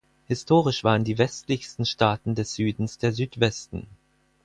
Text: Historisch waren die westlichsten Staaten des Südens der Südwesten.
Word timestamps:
Historisch 0.25 0.83
waren 0.83 1.03
die 1.03 1.19
westlichsten 1.19 1.85
Staaten 1.85 2.33
des 2.33 2.55
Südens 2.55 2.97
der 2.97 3.11
Südwesten. 3.13 3.85